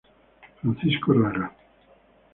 [0.59, 1.53] Francisco Raga.